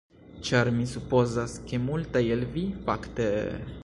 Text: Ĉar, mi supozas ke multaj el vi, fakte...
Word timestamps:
Ĉar, 0.47 0.69
mi 0.77 0.85
supozas 0.93 1.53
ke 1.71 1.81
multaj 1.85 2.23
el 2.37 2.47
vi, 2.57 2.65
fakte... 2.89 3.29